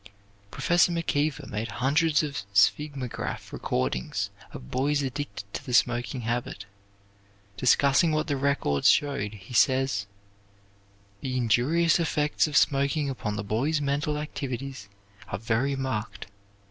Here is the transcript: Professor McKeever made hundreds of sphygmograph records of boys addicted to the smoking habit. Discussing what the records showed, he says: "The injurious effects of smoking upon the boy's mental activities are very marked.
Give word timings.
Professor 0.49 0.91
McKeever 0.91 1.47
made 1.47 1.67
hundreds 1.73 2.23
of 2.23 2.41
sphygmograph 2.55 3.53
records 3.53 4.31
of 4.51 4.71
boys 4.71 5.03
addicted 5.03 5.45
to 5.53 5.63
the 5.63 5.75
smoking 5.75 6.21
habit. 6.21 6.65
Discussing 7.55 8.11
what 8.11 8.25
the 8.25 8.35
records 8.35 8.89
showed, 8.89 9.35
he 9.35 9.53
says: 9.53 10.07
"The 11.19 11.37
injurious 11.37 11.99
effects 11.99 12.47
of 12.47 12.57
smoking 12.57 13.11
upon 13.11 13.35
the 13.35 13.43
boy's 13.43 13.79
mental 13.79 14.17
activities 14.17 14.89
are 15.27 15.37
very 15.37 15.75
marked. 15.75 16.25